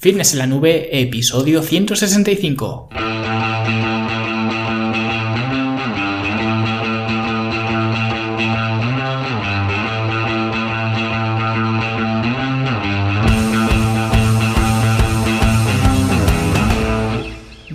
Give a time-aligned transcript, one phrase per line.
[0.00, 2.88] Fitness en la nube, episodio 165.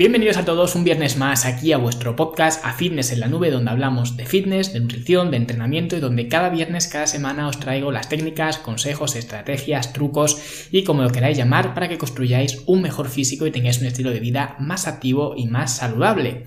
[0.05, 3.49] Bienvenidos a todos un viernes más aquí a vuestro podcast A Fitness en la Nube,
[3.49, 7.59] donde hablamos de fitness, de nutrición, de entrenamiento y donde cada viernes, cada semana os
[7.59, 12.83] traigo las técnicas, consejos, estrategias, trucos y como lo queráis llamar para que construyáis un
[12.83, 16.43] mejor físico y tengáis un estilo de vida más activo y más saludable.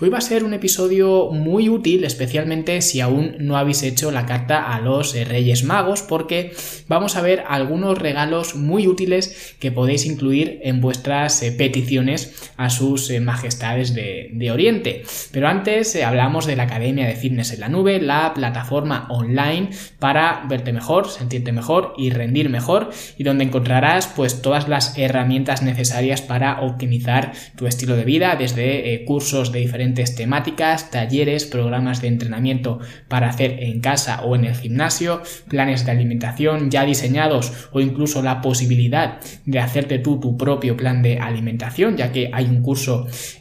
[0.00, 4.24] Hoy va a ser un episodio muy útil, especialmente si aún no habéis hecho la
[4.24, 6.56] carta a los Reyes Magos, porque
[6.88, 12.70] vamos a ver algunos regalos muy útiles que podéis incluir en vuestras eh, peticiones a
[12.70, 15.02] su eh, majestades de, Oriente.
[15.32, 19.70] Pero antes eh, hablamos de la Academia de Fitness en la Nube, la plataforma online
[19.98, 25.62] para verte mejor, sentirte mejor y rendir mejor y donde encontrarás pues todas las herramientas
[25.62, 32.00] necesarias para optimizar tu estilo de vida, desde eh, cursos de diferentes temáticas, talleres, programas
[32.00, 37.68] de entrenamiento para hacer en casa o en el gimnasio, planes de alimentación ya diseñados
[37.72, 42.44] o incluso la posibilidad de hacerte tú tu propio plan de alimentación, ya que hay
[42.46, 42.83] un curso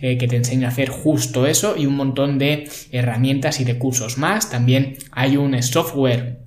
[0.02, 3.78] eh, que te enseña a hacer justo eso y un montón de herramientas y de
[3.78, 4.50] cursos más.
[4.50, 6.43] También hay un software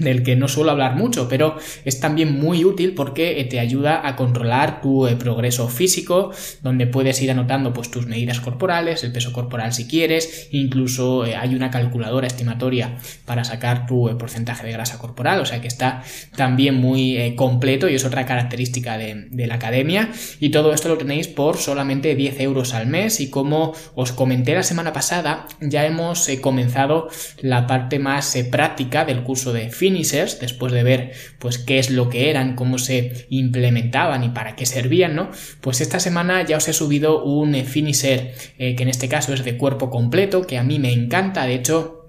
[0.00, 4.06] del que no suelo hablar mucho, pero es también muy útil porque eh, te ayuda
[4.06, 9.12] a controlar tu eh, progreso físico, donde puedes ir anotando pues tus medidas corporales, el
[9.12, 14.72] peso corporal si quieres, incluso eh, hay una calculadora estimatoria para sacar tu porcentaje de
[14.72, 16.02] grasa corporal, o sea que está
[16.34, 20.10] también muy completo y es otra característica de, de, la academia.
[20.40, 24.54] Y todo esto lo tenéis por solamente 10 euros al mes y como os comenté
[24.54, 27.08] la semana pasada ya hemos comenzado
[27.40, 32.08] la parte más práctica del curso de finishers, después de ver pues qué es lo
[32.08, 35.30] que eran, cómo se implementaban y para qué servían, ¿no?
[35.60, 39.44] Pues esta semana ya os he subido un finisher eh, que en este caso es
[39.44, 41.99] de cuerpo completo, que a mí me encanta, de hecho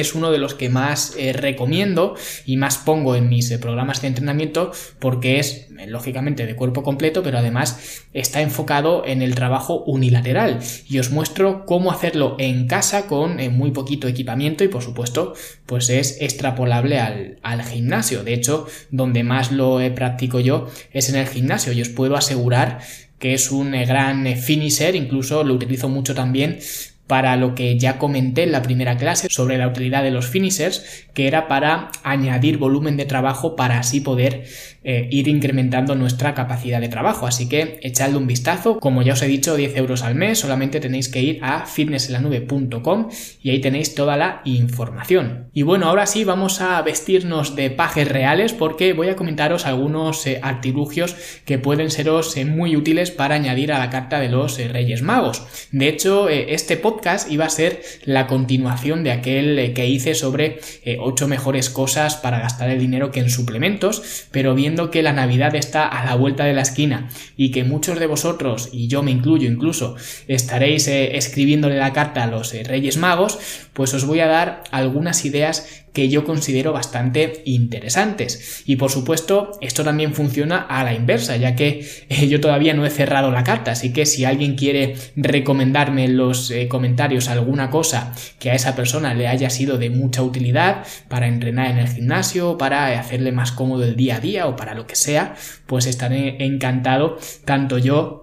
[0.00, 2.14] es uno de los que más eh, recomiendo
[2.46, 6.82] y más pongo en mis eh, programas de entrenamiento porque es eh, lógicamente de cuerpo
[6.82, 10.60] completo pero además está enfocado en el trabajo unilateral.
[10.88, 15.34] Y os muestro cómo hacerlo en casa con muy poquito equipamiento y por supuesto
[15.66, 18.24] pues es extrapolable al, al gimnasio.
[18.24, 22.80] De hecho donde más lo practico yo es en el gimnasio y os puedo asegurar
[23.18, 26.58] que es un gran finisher, incluso lo utilizo mucho también
[27.06, 31.06] para lo que ya comenté en la primera clase sobre la utilidad de los finishers,
[31.12, 34.44] que era para añadir volumen de trabajo para así poder
[34.84, 37.26] eh, ir incrementando nuestra capacidad de trabajo.
[37.26, 38.80] Así que echadle un vistazo.
[38.80, 40.38] Como ya os he dicho, 10 euros al mes.
[40.38, 43.08] Solamente tenéis que ir a fitnesselanube.com
[43.42, 45.50] y ahí tenéis toda la información.
[45.52, 50.26] Y bueno, ahora sí vamos a vestirnos de pajes reales porque voy a comentaros algunos
[50.26, 51.14] eh, artilugios
[51.44, 55.46] que pueden seros eh, muy útiles para añadir a la carta de los Reyes Magos.
[55.72, 60.60] De hecho, este podcast iba a ser la continuación de aquel que hice sobre
[60.98, 65.54] 8 mejores cosas para gastar el dinero que en suplementos, pero bien que la Navidad
[65.54, 69.10] está a la vuelta de la esquina y que muchos de vosotros, y yo me
[69.10, 69.96] incluyo incluso,
[70.28, 73.38] estaréis eh, escribiéndole la carta a los eh, Reyes Magos,
[73.72, 78.62] pues os voy a dar algunas ideas que yo considero bastante interesantes.
[78.66, 82.86] Y por supuesto, esto también funciona a la inversa, ya que eh, yo todavía no
[82.86, 87.70] he cerrado la carta, así que si alguien quiere recomendarme en los eh, comentarios alguna
[87.70, 91.88] cosa que a esa persona le haya sido de mucha utilidad para entrenar en el
[91.88, 95.34] gimnasio, para hacerle más cómodo el día a día o para lo que sea,
[95.66, 98.21] pues estaré encantado tanto yo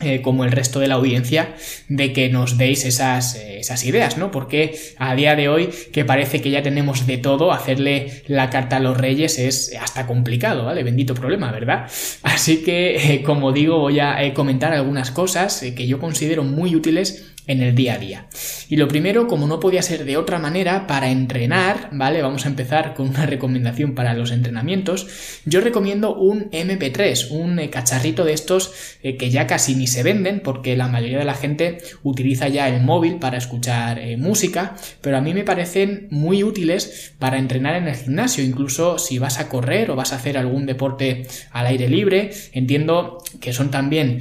[0.00, 1.54] eh, como el resto de la audiencia
[1.88, 4.30] de que nos deis esas, eh, esas ideas, ¿no?
[4.30, 8.76] Porque a día de hoy, que parece que ya tenemos de todo, hacerle la carta
[8.76, 10.82] a los reyes es hasta complicado, ¿vale?
[10.82, 11.86] Bendito problema, ¿verdad?
[12.22, 17.29] Así que, eh, como digo, voy a comentar algunas cosas que yo considero muy útiles
[17.46, 18.26] en el día a día.
[18.68, 22.22] Y lo primero, como no podía ser de otra manera, para entrenar, ¿vale?
[22.22, 25.08] Vamos a empezar con una recomendación para los entrenamientos.
[25.44, 30.02] Yo recomiendo un MP3, un eh, cacharrito de estos eh, que ya casi ni se
[30.02, 34.76] venden porque la mayoría de la gente utiliza ya el móvil para escuchar eh, música,
[35.00, 39.40] pero a mí me parecen muy útiles para entrenar en el gimnasio, incluso si vas
[39.40, 42.30] a correr o vas a hacer algún deporte al aire libre.
[42.52, 44.20] Entiendo que son también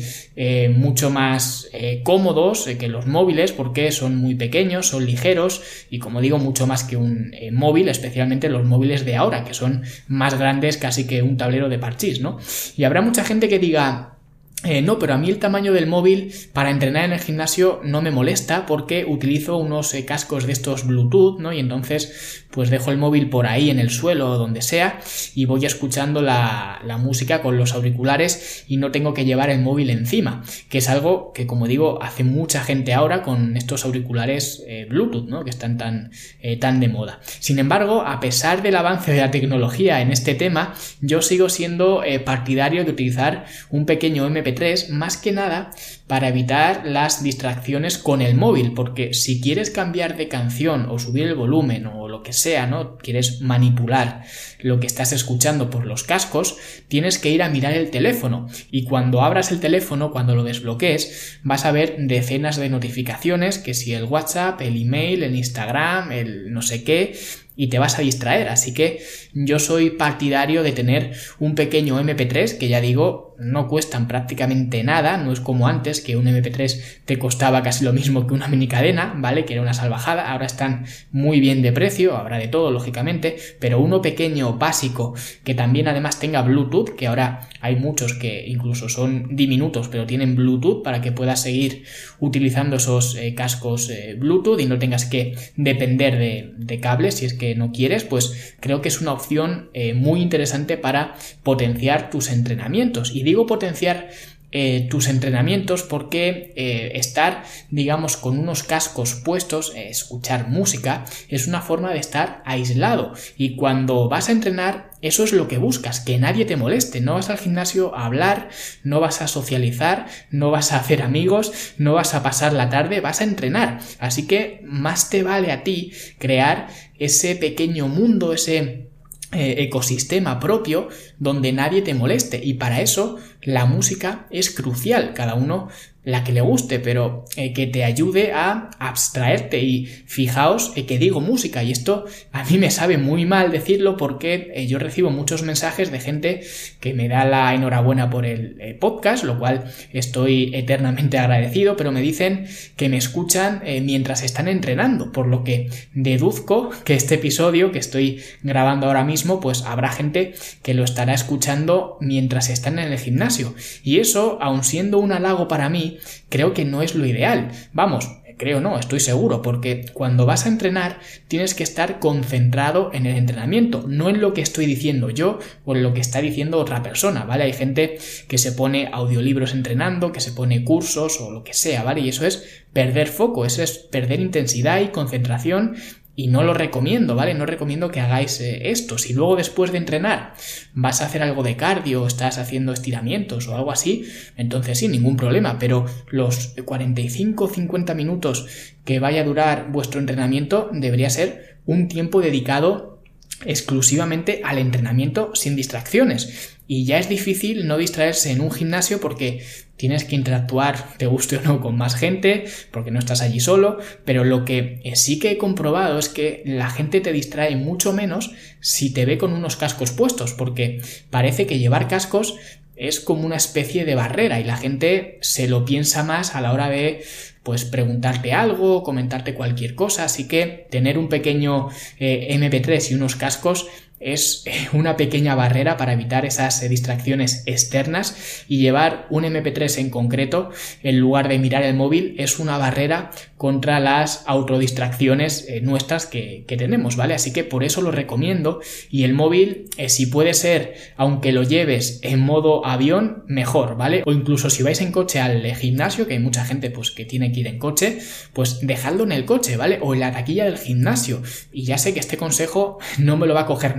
[0.76, 1.70] mucho más
[2.04, 6.84] cómodos que los móviles porque son muy pequeños, son ligeros y como digo mucho más
[6.84, 11.22] que un eh, móvil, especialmente los móviles de ahora que son más grandes casi que
[11.22, 12.38] un tablero de parchís, ¿no?
[12.78, 14.19] Y habrá mucha gente que diga
[14.66, 18.02] eh, no, pero a mí el tamaño del móvil para entrenar en el gimnasio no
[18.02, 21.54] me molesta porque utilizo unos eh, cascos de estos Bluetooth, ¿no?
[21.54, 25.00] Y entonces pues dejo el móvil por ahí en el suelo o donde sea
[25.34, 29.90] y voy escuchando la, música con los auriculares y no tengo que llevar el móvil
[29.92, 34.86] encima, que es algo que como digo hace mucha gente ahora con estos auriculares eh,
[34.90, 35.46] Bluetooth, ¿no?
[35.46, 36.12] Que están tan,
[36.60, 37.22] tan de moda.
[37.24, 42.04] Sin embargo, a pesar del avance de la tecnología en este tema, yo sigo siendo
[42.26, 44.49] partidario de utilizar un pequeño MP
[44.90, 45.72] más que nada
[46.08, 51.28] para evitar las distracciones con el móvil, porque si quieres cambiar de canción o subir
[51.28, 52.98] el volumen o lo que sea, ¿no?
[52.98, 54.24] Quieres manipular
[54.60, 56.58] lo que estás escuchando por los cascos,
[56.88, 61.40] tienes que ir a mirar el teléfono y cuando abras el teléfono, cuando lo desbloquees,
[61.44, 66.52] vas a ver decenas de notificaciones, que si el WhatsApp, el email, el Instagram, el
[66.52, 67.16] no sé qué,
[67.56, 68.48] y te vas a distraer.
[68.48, 69.04] Así que
[69.34, 75.18] yo soy partidario de tener un pequeño MP3 que ya digo no cuestan prácticamente nada,
[75.18, 78.68] no es como antes que un MP3 te costaba casi lo mismo que una mini
[78.68, 79.46] cadena, ¿vale?
[79.46, 83.80] Que era una salvajada, ahora están muy bien de precio, habrá de todo lógicamente, pero
[83.80, 89.36] uno pequeño, básico, que también además tenga Bluetooth, que ahora hay muchos que incluso son
[89.36, 91.84] diminutos, pero tienen Bluetooth para que puedas seguir
[92.20, 97.34] utilizando esos eh, cascos eh, Bluetooth y no tengas que depender de, cables si es
[97.34, 102.30] que no quieres, pues creo que es una opción eh, muy interesante para potenciar tus
[102.30, 103.14] entrenamientos.
[103.30, 104.10] Digo potenciar
[104.52, 111.62] eh, tus entrenamientos porque eh, estar digamos con unos cascos puestos escuchar música es una
[111.62, 113.14] forma de estar aislado.
[113.38, 117.00] Y cuando vas a entrenar eso es lo que buscas que nadie te moleste.
[117.00, 118.50] No vas al gimnasio a hablar
[118.84, 123.02] no vas a socializar no vas a hacer amigos no vas a pasar la tarde
[123.02, 123.80] vas a entrenar.
[124.00, 128.89] Así que más te vale a ti crear ese pequeño mundo ese eh,
[129.32, 130.90] ecosistema propio
[131.20, 132.42] donde nadie te moleste.
[132.44, 135.14] Y para eso la música es crucial.
[135.14, 135.70] Cada uno
[136.10, 139.62] la que le guste, pero eh, que te ayude a abstraerte.
[139.62, 143.98] Y fijaos eh, que digo música, y esto a mí me sabe muy mal decirlo
[143.98, 146.42] porque eh, yo recibo muchos mensajes de gente
[146.80, 152.02] que me da la enhorabuena por el podcast, lo cual estoy eternamente agradecido, pero me
[152.02, 152.46] dicen
[152.76, 158.22] que me escuchan mientras están entrenando, por lo que deduzco que este episodio que estoy
[158.44, 160.34] grabando ahora mismo, pues habrá gente
[160.64, 163.54] que lo estará escuchando mientras están en el gimnasio.
[163.84, 165.99] Y eso, aun siendo un halago para mí,
[166.30, 167.52] creo que no es lo ideal.
[167.74, 168.08] Vamos,
[168.40, 173.18] creo no, estoy seguro, porque cuando vas a entrenar tienes que estar concentrado en el
[173.18, 176.82] entrenamiento, no en lo que estoy diciendo yo o en lo que está diciendo otra
[176.82, 177.44] persona, ¿vale?
[177.44, 181.84] Hay gente que se pone audiolibros entrenando, que se pone cursos o lo que sea,
[181.84, 182.02] ¿vale?
[182.02, 185.76] Y eso es perder foco, eso es perder intensidad y concentración
[186.20, 187.34] y no lo recomiendo, ¿vale?
[187.34, 188.98] No recomiendo que hagáis eh, esto.
[188.98, 190.34] Si luego después de entrenar
[190.74, 194.04] vas a hacer algo de cardio, estás haciendo estiramientos o algo así,
[194.36, 195.58] entonces sí, ningún problema.
[195.60, 198.48] Pero los 45-50 minutos
[198.84, 203.02] que vaya a durar vuestro entrenamiento debería ser un tiempo dedicado
[203.46, 206.59] exclusivamente al entrenamiento sin distracciones.
[206.72, 209.44] Y ya es difícil no distraerse en un gimnasio porque
[209.76, 213.80] tienes que interactuar, te guste o no, con más gente, porque no estás allí solo,
[214.06, 218.30] pero lo que sí que he comprobado es que la gente te distrae mucho menos
[218.60, 220.80] si te ve con unos cascos puestos, porque
[221.10, 222.36] parece que llevar cascos
[222.76, 226.54] es como una especie de barrera y la gente se lo piensa más a la
[226.54, 227.04] hora de
[227.42, 231.70] pues preguntarte algo, comentarte cualquier cosa, así que tener un pequeño
[232.00, 233.68] eh, MP3 y unos cascos
[234.00, 239.80] es eh, una pequeña barrera para evitar esas eh, distracciones externas y llevar un MP3
[239.80, 240.50] en concreto
[240.84, 246.46] en lugar de mirar el móvil es una barrera contra las autodistracciones eh, nuestras que,
[246.50, 247.14] tenemos, ¿vale?
[247.14, 248.60] Así que por eso lo recomiendo
[248.90, 254.02] y el móvil, si puede ser, aunque lo lleves en modo avión, mejor, ¿vale?
[254.06, 257.32] O incluso si vais en coche al gimnasio, que hay mucha gente pues que tiene
[257.32, 258.00] que ir en coche,
[258.34, 259.80] pues dejadlo en el coche, ¿vale?
[259.82, 261.22] O en la taquilla del gimnasio.
[261.52, 263.78] Y ya sé que este consejo no me lo va a coger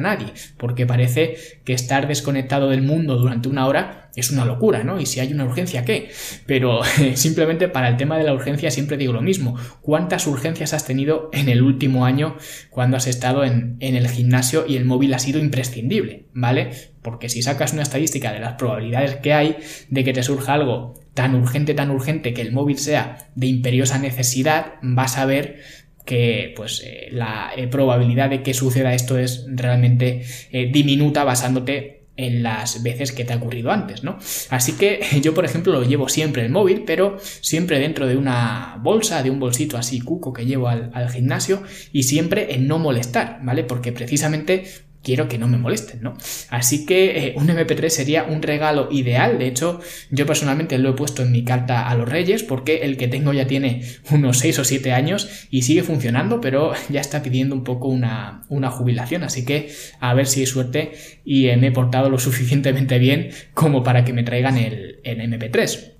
[0.56, 5.00] porque parece que estar desconectado del mundo durante una hora es una locura, ¿no?
[5.00, 6.10] Y si hay una urgencia, ¿qué?
[6.46, 6.80] Pero
[7.14, 9.56] simplemente para el tema de la urgencia siempre digo lo mismo.
[9.80, 12.36] ¿Cuántas urgencias has tenido en el último año
[12.70, 16.70] cuando has estado en el gimnasio y el móvil ha sido imprescindible, ¿vale?
[17.02, 19.56] Porque si sacas una estadística de las probabilidades que hay
[19.88, 23.98] de que te surja algo tan urgente, tan urgente que el móvil sea de imperiosa
[23.98, 25.60] necesidad, vas a ver
[26.04, 32.00] que pues eh, la eh, probabilidad de que suceda esto es realmente eh, diminuta basándote
[32.16, 34.18] en las veces que te ha ocurrido antes, ¿no?
[34.50, 38.78] Así que yo, por ejemplo, lo llevo siempre el móvil, pero siempre dentro de una
[38.82, 42.78] bolsa, de un bolsito así cuco que llevo al, al gimnasio y siempre en no
[42.78, 43.64] molestar, ¿vale?
[43.64, 44.64] Porque precisamente
[45.02, 46.16] quiero que no me molesten, ¿no?
[46.50, 49.38] Así que eh, un MP3 sería un regalo ideal.
[49.38, 49.80] De hecho,
[50.10, 53.32] yo personalmente lo he puesto en mi carta a los Reyes porque el que tengo
[53.32, 57.64] ya tiene unos 6 o 7 años y sigue funcionando, pero ya está pidiendo un
[57.64, 59.22] poco una, una jubilación.
[59.22, 60.92] Así que a ver si hay suerte
[61.24, 65.94] y me he portado lo suficientemente bien como para que me traigan el, el MP3.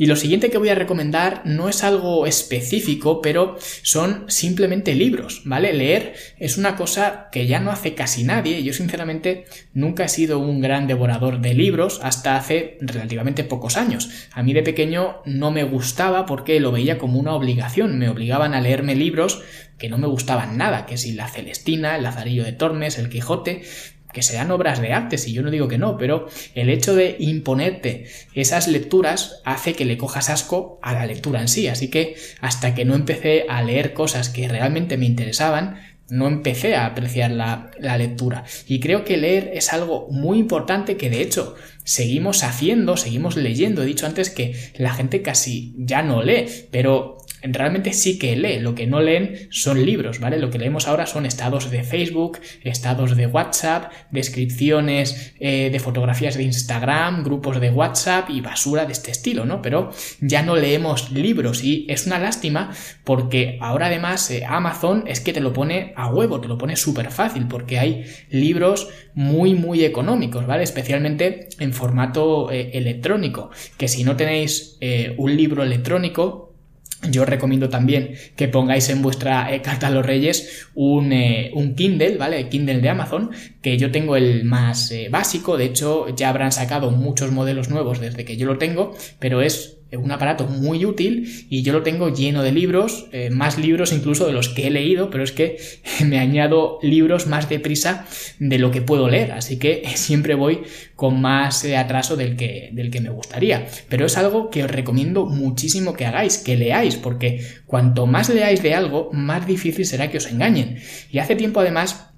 [0.00, 5.42] Y lo siguiente que voy a recomendar no es algo específico, pero son simplemente libros,
[5.44, 5.74] ¿vale?
[5.74, 8.62] Leer es una cosa que ya no hace casi nadie.
[8.62, 14.08] Yo sinceramente nunca he sido un gran devorador de libros hasta hace relativamente pocos años.
[14.32, 17.98] A mí de pequeño no me gustaba porque lo veía como una obligación.
[17.98, 19.42] Me obligaban a leerme libros
[19.76, 23.64] que no me gustaban nada, que si la Celestina, el Lazarillo de Tormes, el Quijote,
[24.12, 27.16] que sean obras de arte, si yo no digo que no, pero el hecho de
[27.18, 31.68] imponerte esas lecturas hace que le cojas asco a la lectura en sí.
[31.68, 36.74] Así que hasta que no empecé a leer cosas que realmente me interesaban, no empecé
[36.74, 38.44] a apreciar la, la, lectura.
[38.66, 43.82] Y creo que leer es algo muy importante que de hecho seguimos haciendo, seguimos leyendo.
[43.82, 48.60] He dicho antes que la gente casi ya no lee, pero realmente sí que lee,
[48.60, 50.38] lo que no leen son libros, ¿vale?
[50.38, 56.36] Lo que leemos ahora son estados de Facebook, estados de WhatsApp, descripciones eh, de fotografías
[56.36, 59.62] de Instagram, grupos de WhatsApp y basura de este estilo, ¿no?
[59.62, 62.70] Pero ya no leemos libros y es una lástima
[63.04, 66.76] porque ahora además eh, Amazon es que te lo pone a huevo, te lo pone
[66.76, 70.62] súper fácil porque hay libros muy muy económicos, ¿vale?
[70.62, 74.78] Especialmente en formato eh, electrónico, que si no tenéis
[75.18, 76.49] un libro electrónico,
[77.08, 81.74] yo recomiendo también que pongáis en vuestra eh, carta a los reyes un, eh, un,
[81.74, 82.48] Kindle, ¿vale?
[82.48, 83.30] Kindle de Amazon,
[83.62, 88.00] que yo tengo el más eh, básico, de hecho ya habrán sacado muchos modelos nuevos
[88.00, 92.14] desde que yo lo tengo, pero es un aparato muy útil y yo lo tengo
[92.14, 95.58] lleno de libros, eh, más libros incluso de los que he leído, pero es que
[96.04, 98.06] me añado libros más deprisa
[98.38, 100.62] de lo que puedo leer, así que siempre voy
[100.96, 103.66] con más eh, atraso del que, del que me gustaría.
[103.88, 108.62] Pero es algo que os recomiendo muchísimo que hagáis, que leáis, porque cuanto más leáis
[108.62, 110.78] de algo, más difícil será que os engañen.
[111.10, 112.10] Y hace tiempo además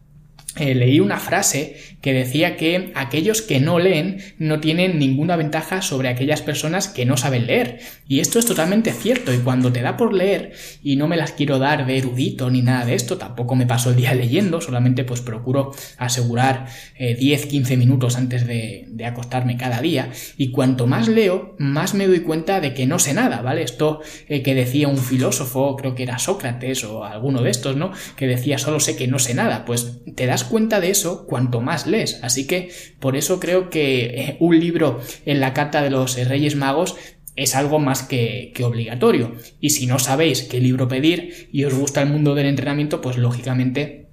[0.57, 5.81] eh, leí una frase que decía que aquellos que no leen no tienen ninguna ventaja
[5.83, 7.79] sobre aquellas personas que no saben leer.
[8.09, 9.33] Y esto es totalmente cierto.
[9.33, 12.61] Y cuando te da por leer, y no me las quiero dar de erudito ni
[12.61, 16.67] nada de esto, tampoco me paso el día leyendo, solamente pues procuro asegurar
[16.99, 20.11] 10-15 eh, minutos antes de, acostarme cada día.
[20.37, 23.63] Y cuanto más leo, más me doy cuenta de que no sé nada, ¿vale?
[23.63, 27.93] Esto eh, que decía un filósofo, creo que era Sócrates o alguno de estos, ¿no?
[28.17, 29.65] Que decía solo sé que no sé nada.
[29.65, 31.87] Pues te das cuenta de eso cuanto más.
[32.23, 32.71] Así que
[33.01, 36.97] por eso creo que eh, un libro en la carta de los Reyes Magos
[37.37, 39.35] es algo más que, obligatorio.
[39.61, 43.17] Y si no sabéis qué libro pedir y os gusta el mundo del entrenamiento, pues
[43.17, 44.09] lógicamente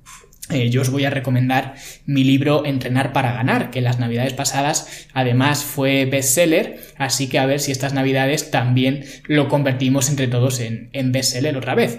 [0.49, 5.07] eh, yo os voy a recomendar mi libro Entrenar para ganar, que las navidades pasadas
[5.13, 10.59] además fue bestseller, así que a ver si estas navidades también lo convertimos entre todos
[10.59, 11.97] en, en bestseller otra vez.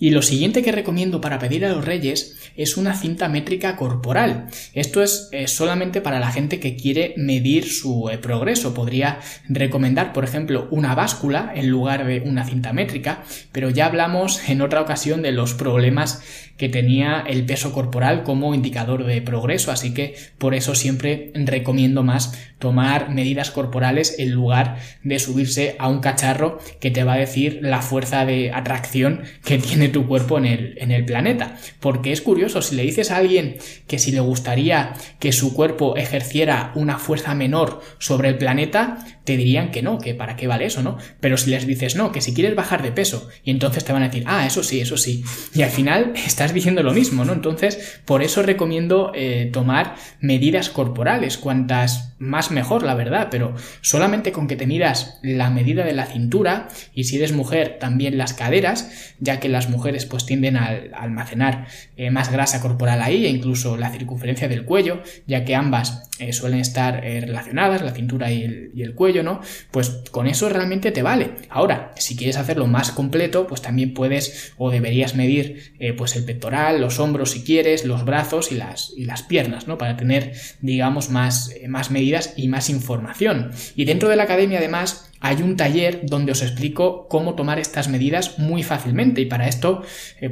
[0.00, 4.46] Y lo siguiente que recomiendo para pedir a los reyes es una cinta métrica corporal.
[4.72, 8.74] Esto es solamente para la gente que quiere medir su eh, progreso.
[8.74, 9.18] Podría
[9.48, 14.62] recomendar, por ejemplo, una báscula en lugar de una cinta métrica, pero ya hablamos en
[14.62, 16.22] otra ocasión de los problemas
[16.56, 22.02] que tenía el peso corporal como indicador de progreso, así que por eso siempre recomiendo
[22.02, 27.60] más tomar medidas corporales lugar de subirse a un cacharro que te va a decir
[27.62, 31.56] la fuerza de atracción que tiene tu cuerpo en el, en el planeta.
[31.80, 33.56] Porque es curioso, si le dices a alguien
[33.86, 39.36] que si le gustaría que su cuerpo ejerciera una fuerza menor sobre el planeta, te
[39.36, 40.96] dirían que no, que para qué vale eso, ¿no?
[41.20, 44.02] Pero si les dices no, que si quieres bajar de peso, y entonces te van
[44.02, 45.22] a decir, ah, eso sí, eso sí.
[45.54, 47.32] Y al final estás diciendo lo mismo, ¿no?
[47.32, 54.17] Entonces, por eso recomiendo eh, tomar medidas corporales, cuantas más mejor, la verdad, pero solamente
[54.32, 58.34] con que te midas la medida de la cintura, y si eres mujer, también las
[58.34, 63.30] caderas, ya que las mujeres pues tienden a, almacenar eh, más grasa corporal ahí, e
[63.30, 68.42] incluso la circunferencia del cuello, ya que ambas eh, suelen estar relacionadas, la cintura y
[68.42, 69.40] el, cuello, ¿no?
[69.70, 71.30] Pues con eso realmente te vale.
[71.48, 76.24] Ahora, si quieres hacerlo más completo, pues también puedes o deberías medir eh, pues el
[76.24, 79.78] pectoral, los hombros si quieres, los brazos y las, y las piernas, ¿no?
[79.78, 83.52] Para tener, digamos, más, eh, más medidas y más información.
[83.76, 87.88] Y dentro de la academia, además, hay un taller donde os explico cómo tomar estas
[87.88, 89.82] medidas muy fácilmente y para esto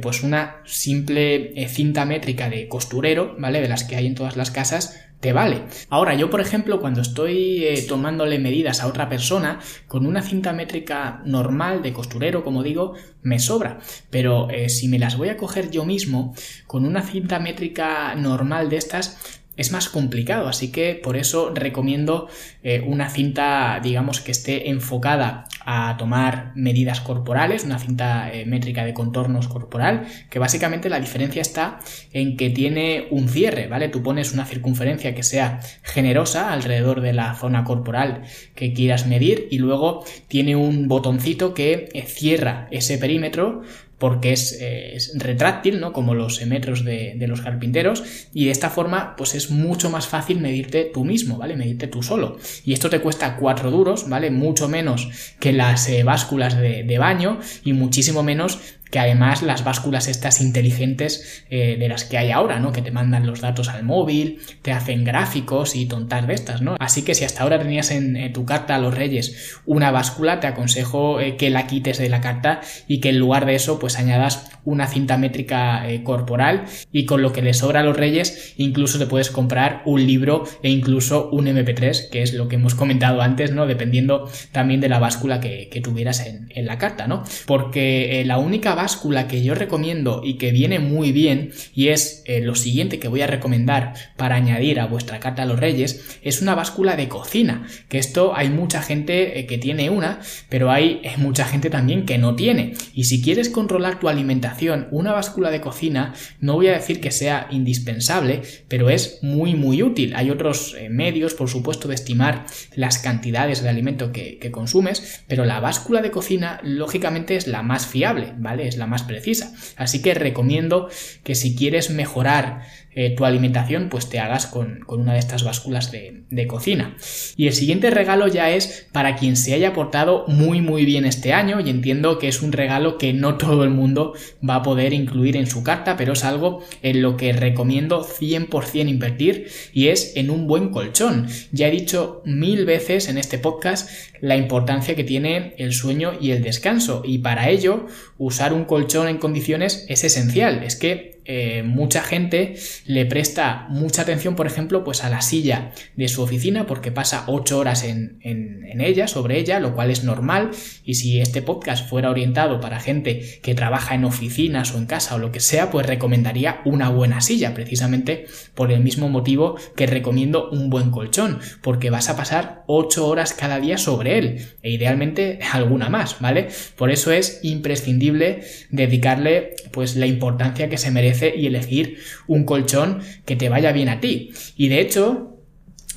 [0.01, 3.59] pues una simple cinta métrica de costurero, ¿vale?
[3.59, 5.63] De las que hay en todas las casas te vale.
[5.89, 10.53] Ahora, yo por ejemplo, cuando estoy eh, tomándole medidas a otra persona, con una cinta
[10.53, 12.93] métrica normal de costurero, como digo,
[13.23, 13.79] me sobra.
[14.09, 16.35] Pero eh, si me las voy a coger yo mismo,
[16.67, 22.29] con una cinta métrica normal de estas, es más complicado, así que por eso recomiendo
[22.63, 28.85] eh, una cinta, digamos, que esté enfocada a tomar medidas corporales, una cinta eh, métrica
[28.85, 31.79] de contornos corporal, que básicamente la diferencia está
[32.13, 33.89] en que tiene un cierre, ¿vale?
[33.89, 38.23] Tú pones una circunferencia que sea generosa alrededor de la zona corporal
[38.55, 43.63] que quieras medir y luego tiene un botoncito que eh, cierra ese perímetro
[43.97, 45.93] porque eh, es, retráctil, ¿no?
[45.93, 50.39] Como los metros de, los carpinteros, y de esta forma, pues es mucho más fácil
[50.39, 51.55] medirte tú mismo, ¿vale?
[51.55, 52.37] Medirte tú solo.
[52.65, 54.31] Y esto te cuesta 4 duros, ¿vale?
[54.31, 58.59] Mucho menos que las eh, básculas de baño y muchísimo menos
[58.91, 62.71] que además las básculas estas inteligentes eh, de las que hay ahora, ¿no?
[62.71, 66.75] Que te mandan los datos al móvil, te hacen gráficos y tontas de estas, ¿no?
[66.79, 70.47] Así que si hasta ahora tenías en, tu carta a los reyes una báscula, te
[70.47, 73.97] aconsejo eh, que la quites de la carta y que en lugar de eso pues
[73.97, 78.53] añadas una cinta métrica eh, corporal y con lo que le sobra a los reyes
[78.57, 82.75] incluso te puedes comprar un libro e incluso un MP3, que es lo que hemos
[82.75, 83.65] comentado antes, ¿no?
[83.65, 87.23] Dependiendo también de la báscula que, tuvieras en, en, la carta, ¿no?
[87.45, 92.41] Porque la única báscula que yo recomiendo y que viene muy bien y es eh,
[92.41, 96.43] lo siguiente que voy a recomendar para añadir a vuestra carta a los reyes es
[96.43, 101.01] una báscula de cocina que esto hay mucha gente eh, que tiene una pero hay
[101.03, 102.75] eh, mucha gente también que no tiene.
[102.93, 107.09] Y si quieres controlar tu alimentación una báscula de cocina no voy a decir que
[107.09, 110.13] sea indispensable pero es muy muy útil.
[110.15, 115.45] Hay otros medios por supuesto de estimar las cantidades de alimento que, que consumes pero
[115.45, 119.53] la báscula de cocina lógicamente es la más fiable vale es la más precisa.
[119.75, 120.89] Así que recomiendo
[121.23, 122.61] que si quieres mejorar
[122.99, 126.97] eh, tu alimentación, pues te hagas con, una de estas básculas de, cocina.
[127.35, 131.31] Y el siguiente regalo ya es para quien se haya portado muy muy bien este
[131.31, 134.13] año y entiendo que es un regalo que no todo el mundo
[134.47, 138.89] va a poder incluir en su carta, pero es algo en lo que recomiendo 100%
[138.89, 141.27] invertir y es en un buen colchón.
[141.51, 146.31] Ya he dicho mil veces en este podcast la importancia que tiene el sueño y
[146.31, 147.85] el descanso y para ello
[148.17, 150.63] usar un colchón en condiciones es esencial.
[150.63, 152.55] Es que eh, mucha gente
[152.85, 157.25] le presta mucha atención, por ejemplo, pues a la silla de su oficina porque pasa
[157.27, 160.51] 8 horas en, en, ella, sobre ella, lo cual es normal.
[160.85, 165.15] Y si este podcast fuera orientado para gente que trabaja en oficinas o en casa
[165.15, 169.87] o lo que sea, pues recomendaría una buena silla, precisamente por el mismo motivo que
[169.87, 174.71] recomiendo un buen colchón, porque vas a pasar 8 horas cada día sobre él e
[174.71, 176.47] idealmente alguna más, ¿vale?
[176.77, 183.01] Por eso es imprescindible dedicarle pues la importancia que se merece y elegir un colchón
[183.25, 184.31] que te vaya bien a ti.
[184.55, 185.37] Y de hecho,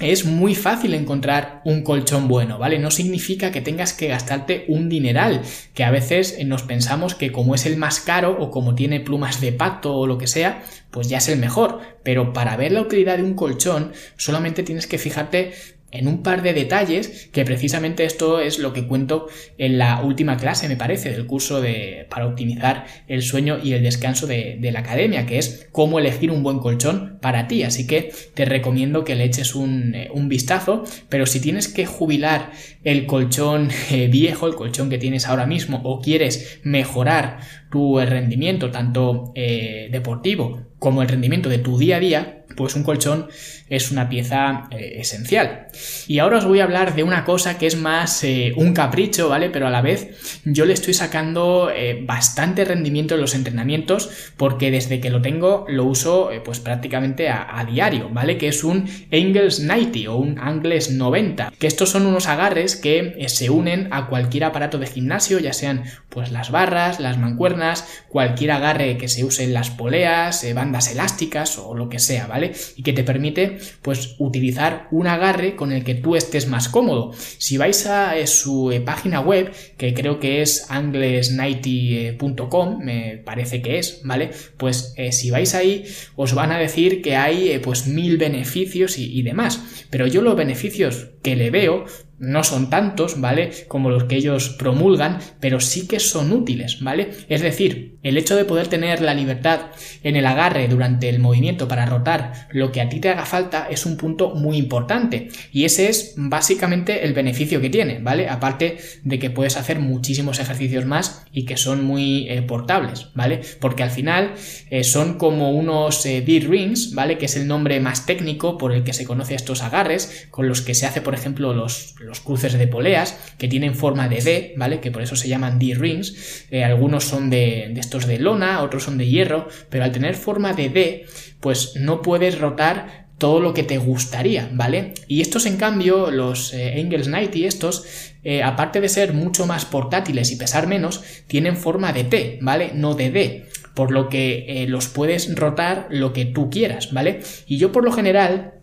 [0.01, 2.79] es muy fácil encontrar un colchón bueno, ¿vale?
[2.79, 5.43] No significa que tengas que gastarte un dineral,
[5.75, 9.43] que a veces nos pensamos que como es el más caro o como tiene plumas
[9.43, 11.81] de pato o lo que sea, pues ya es el mejor.
[12.03, 15.53] Pero para ver la utilidad de un colchón solamente tienes que fijarte
[15.93, 20.37] en un par de detalles que precisamente esto es lo que cuento en la última
[20.37, 24.81] clase me parece del curso de para optimizar el sueño y el descanso de, la
[24.81, 27.65] academia que es cómo elegir un buen colchón para ti.
[27.65, 32.53] Así que te recomiendo que le eches un, eh, vistazo pero si tienes que jubilar
[32.85, 37.41] el colchón eh, viejo el colchón que tienes ahora mismo o quieres mejorar
[37.73, 42.83] tu rendimiento tanto eh, deportivo como el rendimiento de tu día a día pues un
[42.83, 43.29] colchón
[43.71, 45.69] es una pieza eh, esencial.
[46.09, 49.29] Y ahora os voy a hablar de una cosa que es más eh, un capricho,
[49.29, 49.49] ¿vale?
[49.49, 54.71] Pero a la vez yo le estoy sacando eh, bastante rendimiento en los entrenamientos porque
[54.71, 58.37] desde que lo tengo lo uso pues prácticamente a, diario, ¿vale?
[58.39, 63.25] Que es un Angles 90 o un Angles 90, que estos son unos agarres que
[63.29, 68.53] se unen a cualquier aparato de gimnasio, ya sean pues las barras, las mancuernas, cualquier
[68.53, 72.40] agarre que se use en las poleas, bandas elásticas o lo que sea, ¿vale?
[72.77, 77.13] Y que te permite pues utilizar un agarre con el que tú estés más cómodo.
[77.39, 83.63] Si vais a eh, su eh, página web, que creo que es angles90.com, me parece
[83.63, 84.31] que es, ¿vale?
[84.57, 85.85] Pues eh, si vais ahí
[86.17, 89.87] os van a decir que hay pues mil beneficios y, y demás.
[89.91, 91.85] Pero yo los beneficios que le veo,
[92.21, 93.51] no son tantos, ¿vale?
[93.67, 97.11] Como los que ellos promulgan, pero sí que son útiles, ¿vale?
[97.29, 99.69] Es decir, el hecho de poder tener la libertad
[100.03, 103.69] en el agarre durante el movimiento para rotar lo que a ti te haga falta
[103.71, 108.29] es un punto muy importante y ese es básicamente el beneficio que tiene, ¿vale?
[108.29, 113.41] Aparte de que puedes hacer muchísimos ejercicios más y que son muy eh, portables, ¿vale?
[113.61, 114.35] Porque al final
[114.71, 117.17] eh, son como unos eh, D-rings, ¿vale?
[117.17, 120.61] Que es el nombre más técnico por el que se conoce estos agarres, con los
[120.61, 124.81] que se hace, ejemplo, los los cruces de poleas que tienen forma de D, ¿vale?
[124.81, 126.47] Que por eso se llaman D-rings.
[126.51, 130.53] Eh, algunos son de, estos de lona, otros son de hierro, pero al tener forma
[130.53, 131.07] de D,
[131.41, 134.95] pues no puedes rotar todo lo que te gustaría, ¿vale?
[135.07, 137.85] Y estos, en cambio, los eh, Engels y estos,
[138.25, 142.71] eh, aparte de ser mucho más portátiles y pesar menos, tienen forma de T, ¿vale?
[142.75, 143.47] No de D.
[143.75, 147.21] Por lo que los puedes rotar lo que tú quieras, ¿vale?
[147.47, 148.60] Y yo por lo general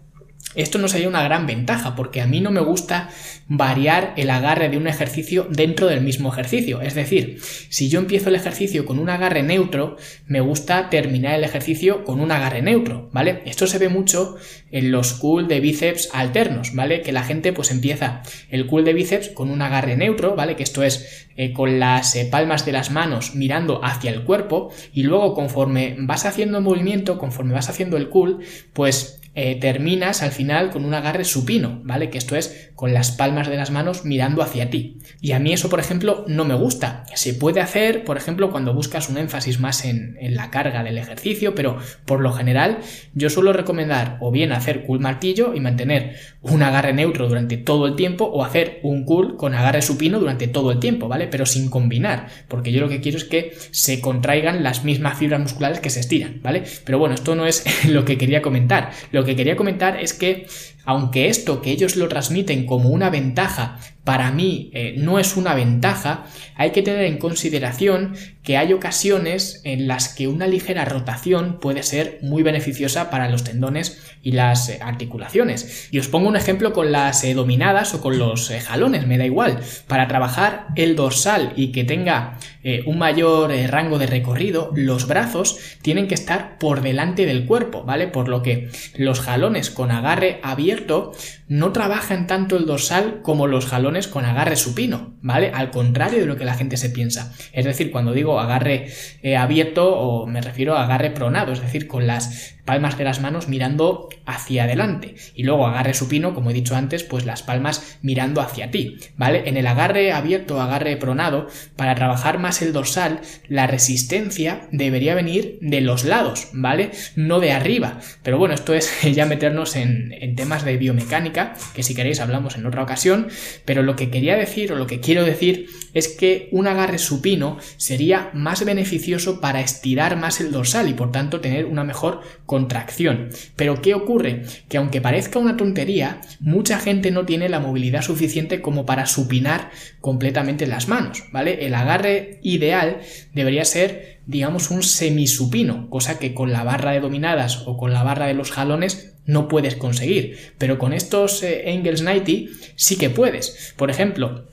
[0.58, 3.10] esto no sería una gran ventaja porque a mí no me gusta
[3.48, 6.82] variar el agarre de un ejercicio dentro del mismo ejercicio.
[6.82, 7.40] Es decir,
[7.70, 12.20] si yo empiezo el ejercicio con un agarre neutro, me gusta terminar el ejercicio con
[12.20, 13.42] un agarre neutro, ¿vale?
[13.46, 14.36] Esto se ve mucho
[14.72, 17.02] en los cool de bíceps alternos, ¿vale?
[17.02, 20.56] Que la gente pues empieza el cool de bíceps con un agarre neutro, ¿vale?
[20.56, 24.72] Que esto es eh, con las eh, palmas de las manos mirando hacia el cuerpo
[24.92, 28.40] y luego conforme vas haciendo movimiento, conforme vas haciendo el cool,
[28.74, 32.10] pues eh, terminas al final con un agarre supino, ¿vale?
[32.10, 34.98] Que esto es con las palmas de las manos mirando hacia ti.
[35.22, 37.04] Y a mí eso, por ejemplo, no me gusta.
[37.14, 41.54] Se puede hacer, por ejemplo, cuando buscas un énfasis más en, la carga del ejercicio,
[41.54, 42.80] pero por lo general
[43.14, 47.86] yo suelo recomendar o bien hacer cool martillo y mantener un agarre neutro durante todo
[47.86, 51.28] el tiempo o hacer un cool con agarre supino durante todo el tiempo, ¿vale?
[51.28, 55.40] Pero sin combinar, porque yo lo que quiero es que se contraigan las mismas fibras
[55.40, 56.64] musculares que se estiran, ¿vale?
[56.86, 58.92] Pero bueno, esto no es lo que quería comentar.
[59.12, 60.48] Lo que quería comentar es que
[60.86, 63.78] aunque esto que ellos lo transmiten como una ventaja,
[64.08, 69.60] para mí eh, no es una ventaja, hay que tener en consideración que hay ocasiones
[69.66, 74.70] en las que una ligera rotación puede ser muy beneficiosa para los tendones y las
[74.70, 75.90] eh, articulaciones.
[75.92, 79.26] Y os pongo un ejemplo con las eh, dominadas o con los jalones, me da
[79.26, 79.60] igual.
[79.88, 82.40] Para trabajar el dorsal y que tenga
[82.86, 88.08] un mayor rango de recorrido, los brazos tienen que estar por delante del cuerpo, ¿vale?
[88.08, 88.68] Por lo que
[88.98, 91.14] los jalones con agarre abierto
[91.48, 95.52] no trabajan tanto el dorsal como los jalones con agarre supino, ¿vale?
[95.52, 97.34] Al contrario de lo que la gente se piensa.
[97.54, 98.90] Es decir, cuando digo agarre
[99.24, 103.22] eh, abierto o me refiero a agarre pronado, es decir, con las palmas de las
[103.22, 107.98] manos mirando hacia adelante y luego agarre supino, como he dicho antes, pues las palmas
[108.02, 109.44] mirando hacia ti, ¿vale?
[109.46, 115.58] En el agarre abierto, agarre pronado, para trabajar más el dorsal, la resistencia debería venir
[115.62, 116.92] de los lados, ¿vale?
[117.16, 118.00] No de arriba.
[118.22, 122.58] Pero bueno, esto es ya meternos en, en temas de biomecánica, que si queréis hablamos
[122.58, 123.30] en otra ocasión,
[123.64, 127.58] pero lo que quería decir o lo que quiero decir es que un agarre supino
[127.78, 133.30] sería más beneficioso para estirar más el dorsal y por tanto tener una mejor contracción.
[133.56, 134.44] Pero ¿qué ocurre?
[134.70, 139.72] Que aunque parezca una tontería, mucha gente no tiene la movilidad suficiente como para supinar
[140.02, 141.66] completamente las manos, ¿vale?
[141.66, 143.00] El agarre ideal
[143.34, 148.04] debería ser, digamos, un semisupino, cosa que con la barra de dominadas o con la
[148.04, 150.54] barra de los jalones no puedes conseguir.
[150.58, 153.74] Pero con estos eh, Engels 90 sí que puedes.
[153.78, 154.48] Por ejemplo,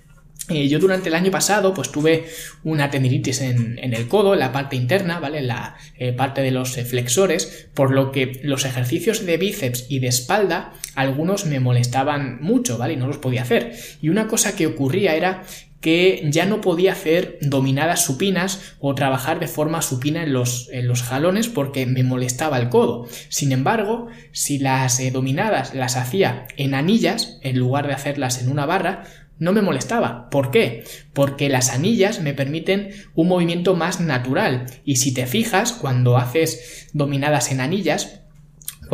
[0.50, 2.26] eh, yo durante el año pasado pues tuve
[2.64, 5.38] una tendinitis en, el codo, en la parte interna, ¿vale?
[5.38, 9.86] En la eh, parte de los eh, flexores, por lo que los ejercicios de bíceps
[9.88, 12.92] y de espalda, algunos me molestaban mucho, ¿vale?
[12.92, 13.74] Y no los podía hacer.
[14.02, 15.44] Y una cosa que ocurría era
[15.84, 20.88] que ya no podía hacer dominadas supinas o trabajar de forma supina en los, en
[20.88, 23.06] los jalones porque me molestaba el codo.
[23.28, 28.64] Sin embargo, si las dominadas las hacía en anillas, en lugar de hacerlas en una
[28.64, 29.04] barra,
[29.38, 30.30] no me molestaba.
[30.30, 30.84] ¿Por qué?
[31.12, 34.64] Porque las anillas me permiten un movimiento más natural.
[34.86, 38.22] Y si te fijas, cuando haces dominadas en anillas,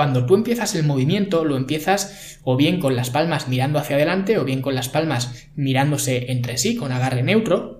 [0.00, 4.38] cuando tú empiezas el movimiento, lo empiezas o bien con las palmas mirando hacia adelante
[4.38, 7.79] o bien con las palmas mirándose entre sí con agarre neutro,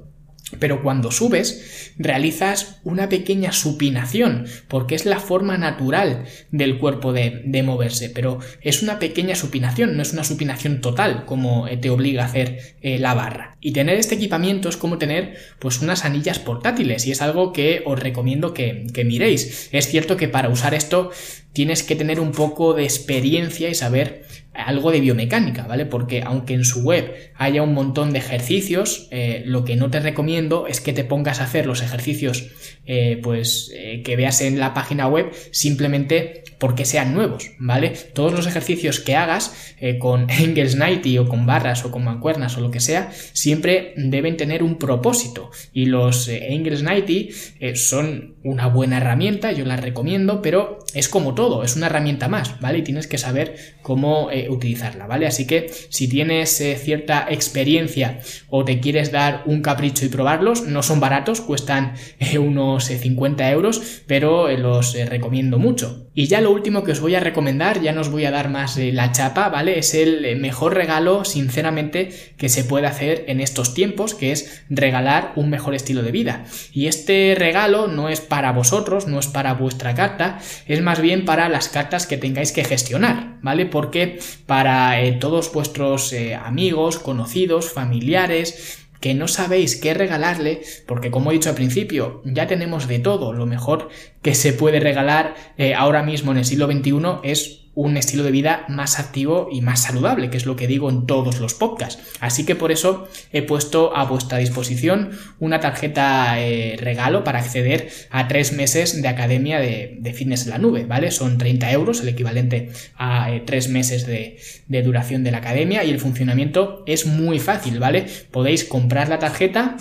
[0.59, 7.63] pero cuando subes, realizas una pequeña supinación, porque es la forma natural del cuerpo de,
[7.63, 12.27] moverse, pero es una pequeña supinación, no es una supinación total como te obliga a
[12.27, 13.57] hacer eh, la barra.
[13.61, 17.83] Y tener este equipamiento es como tener pues unas anillas portátiles, y es algo que
[17.85, 19.69] os recomiendo que, que miréis.
[19.73, 21.11] Es cierto que para usar esto
[21.53, 25.87] tienes que tener un poco de experiencia y saber algo de biomecánica, ¿vale?
[25.87, 30.01] Porque aunque en su web haya un montón de ejercicios, eh, lo que no te
[30.01, 32.51] recomiendo es que te pongas a hacer los ejercicios,
[32.87, 37.95] eh, pues, eh, que veas en la página web simplemente porque sean nuevos, ¿vale?
[38.15, 42.57] Todos los ejercicios que hagas eh, con Engels 90 o con barras o con mancuernas
[42.57, 45.51] o lo que sea, siempre deben tener un propósito.
[45.73, 47.13] Y los eh, Engels 90
[47.61, 52.29] eh, son una buena herramienta, yo las recomiendo, pero es como todo, es una herramienta
[52.29, 52.79] más, ¿vale?
[52.79, 55.27] Y tienes que saber cómo utilizarla, ¿vale?
[55.27, 60.83] Así que si tienes cierta experiencia o te quieres dar un capricho y probarlos, no
[60.83, 61.95] son baratos, cuestan
[62.39, 66.10] unos 50 euros, pero los recomiendo mucho.
[66.13, 68.49] Y ya lo último que os voy a recomendar, ya no os voy a dar
[68.51, 69.79] más la chapa, ¿vale?
[69.79, 75.33] Es el mejor regalo, sinceramente, que se puede hacer en estos tiempos, que es regalar
[75.37, 76.45] un mejor estilo de vida.
[76.73, 81.25] Y este regalo no es para vosotros, no es para vuestra carta, es más bien
[81.25, 83.67] para las cartas que tengáis que gestionar, ¿vale?
[83.67, 91.11] Porque para eh, todos vuestros eh, amigos, conocidos, familiares, que no sabéis qué regalarle, porque
[91.11, 93.89] como he dicho al principio, ya tenemos de todo, lo mejor
[94.23, 98.31] que se puede regalar eh, ahora mismo en el siglo XXI es un estilo de
[98.31, 102.03] vida más activo y más saludable, que es lo que digo en todos los podcasts.
[102.21, 107.89] Así que por eso he puesto a vuestra disposición una tarjeta eh, regalo para acceder
[108.11, 111.11] a tres meses de academia de, fitness en la nube, ¿vale?
[111.11, 115.83] Son 30 euros, el equivalente a eh, tres meses de, de duración de la academia
[115.83, 118.07] y el funcionamiento es muy fácil, ¿vale?
[118.31, 119.77] Podéis comprar la tarjeta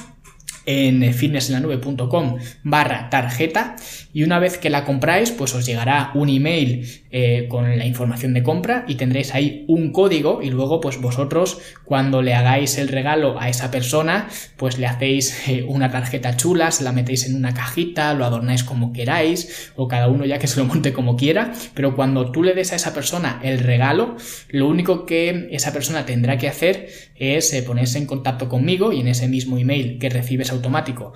[0.66, 3.76] en fitnessenlanube.com barra tarjeta.
[4.14, 8.34] Y una vez que la compráis pues os llegará un email eh, con la información
[8.34, 12.88] de compra y tendréis ahí un código y luego pues vosotros cuando le hagáis el
[12.88, 17.36] regalo a esa persona pues le hacéis eh, una tarjeta chula, se la metéis en
[17.36, 21.16] una cajita, lo adornáis como queráis o cada uno ya que se lo monte como
[21.16, 24.16] quiera, pero cuando tú le des a esa persona el regalo,
[24.50, 29.02] lo único que esa persona tendrá que hacer es eh, ponerse en contacto conmigo y
[29.02, 31.14] en ese mismo email que recibes automático.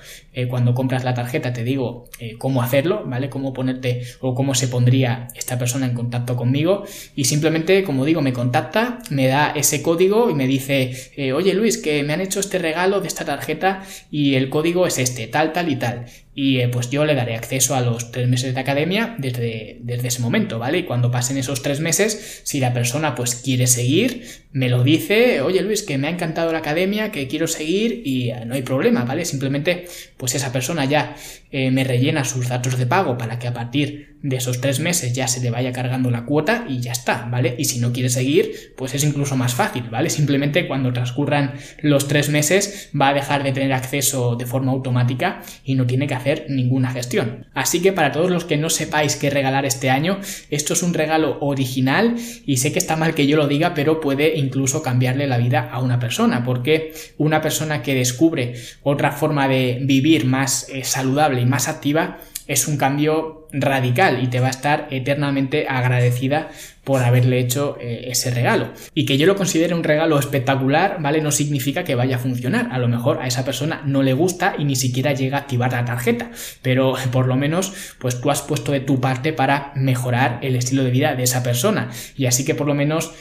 [0.50, 3.30] Cuando compras la tarjeta te digo cómo hacerlo, ¿vale?
[3.30, 6.84] Cómo ponerte o cómo se pondría esta persona en contacto conmigo.
[7.16, 11.54] Y simplemente, como digo, me contacta, me da ese código y me dice, eh, oye
[11.54, 15.28] Luis, que me han hecho este regalo de esta tarjeta y el código es este,
[15.28, 16.06] tal, tal y tal
[16.36, 20.08] y eh, pues yo le daré acceso a los tres meses de academia desde, desde
[20.08, 20.80] ese momento, ¿vale?
[20.80, 25.42] Y cuando pasen esos tres meses, si la persona pues quiere seguir, me lo dice,
[25.42, 28.64] oye Luis, que me ha encantado la academia, que quiero seguir y eh, no hay
[28.64, 29.26] problema, ¿vale?
[29.26, 29.86] Simplemente
[30.18, 31.16] pues esa persona ya
[31.52, 35.14] eh, me rellena sus datos de pago para que a partir de esos tres meses
[35.14, 37.56] ya se le vaya cargando la cuota y ya está, ¿vale?
[37.60, 40.10] Y si no quiere seguir, pues es incluso más fácil, ¿vale?
[40.10, 45.42] Simplemente cuando transcurran los tres meses va a dejar de tener acceso de forma automática
[45.66, 47.48] y no tiene que hacer ninguna gestión.
[47.54, 50.94] Así que para todos los que no sepáis qué regalar este año, esto es un
[50.94, 55.28] regalo original y sé que está mal que yo lo diga, pero puede incluso cambiarle
[55.28, 60.70] la vida a una persona, porque una persona que descubre otra forma de vivir más
[60.70, 65.68] eh, saludable y más activa, es un cambio radical y te va a estar eternamente
[65.70, 66.50] agradecida
[66.84, 68.72] por haberle hecho eh, ese regalo.
[68.94, 71.22] Y que yo lo considere un regalo espectacular, ¿vale?
[71.22, 72.70] No significa que vaya a funcionar.
[72.72, 75.72] A lo mejor a esa persona no le gusta y ni siquiera llega a activar
[75.72, 76.32] la tarjeta.
[76.62, 80.84] Pero por lo menos, pues tú has puesto de tu parte para mejorar el estilo
[80.84, 81.90] de vida de esa persona.
[82.18, 83.14] Y así que por lo menos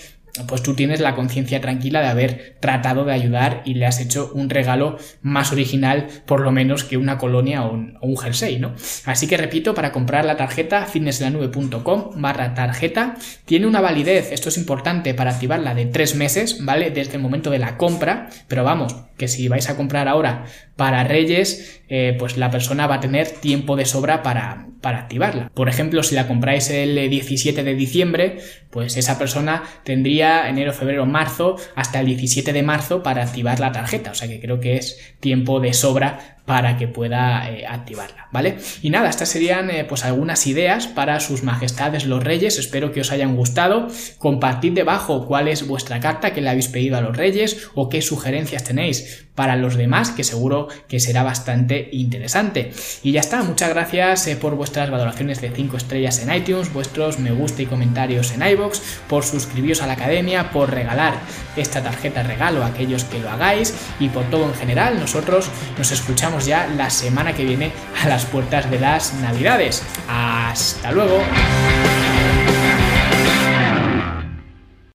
[0.46, 4.30] pues tú tienes la conciencia tranquila de haber tratado de ayudar y le has hecho
[4.34, 8.74] un regalo más original, por lo menos que una colonia o un, jersey, ¿no?
[9.04, 14.56] Así que repito, para comprar la tarjeta fitnesslanube.com barra tarjeta, tiene una validez, esto es
[14.56, 16.90] importante, para activarla de tres meses, ¿vale?
[16.90, 21.04] Desde el momento de la compra, pero vamos, que si vais a comprar ahora para
[21.04, 25.50] Reyes, eh, pues la persona va a tener tiempo de sobra para, para activarla.
[25.54, 28.38] Por ejemplo, si la compráis el 17 de diciembre,
[28.70, 33.72] pues esa persona tendría enero, febrero, marzo hasta el 17 de marzo para activar la
[33.72, 34.10] tarjeta.
[34.10, 38.58] O sea que creo que es tiempo de sobra para que pueda eh, activarla, ¿vale?
[38.82, 43.00] Y nada, estas serían eh, pues algunas ideas para sus majestades los reyes, espero que
[43.00, 47.16] os hayan gustado, compartid debajo cuál es vuestra carta que le habéis pedido a los
[47.16, 52.72] reyes o qué sugerencias tenéis para los demás, que seguro que será bastante interesante.
[53.02, 57.18] Y ya está, muchas gracias eh, por vuestras valoraciones de 5 estrellas en iTunes, vuestros
[57.18, 61.14] me gusta y comentarios en iBox, por suscribiros a la academia, por regalar
[61.56, 65.92] esta tarjeta regalo a aquellos que lo hagáis y por todo en general, nosotros nos
[65.92, 69.82] escuchamos ya la semana que viene a las puertas de las Navidades.
[70.08, 71.22] Hasta luego.